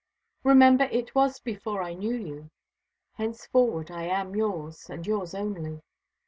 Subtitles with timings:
[0.43, 2.49] Remember it was before I knew you.
[3.17, 5.81] Henceforward I am yours, and yours only.